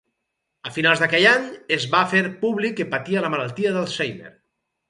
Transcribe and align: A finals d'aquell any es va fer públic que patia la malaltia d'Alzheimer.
A 0.69 0.71
finals 0.77 1.03
d'aquell 1.03 1.25
any 1.33 1.45
es 1.77 1.85
va 1.93 2.01
fer 2.15 2.23
públic 2.41 2.75
que 2.81 2.89
patia 2.97 3.25
la 3.27 3.33
malaltia 3.37 3.75
d'Alzheimer. 3.77 4.37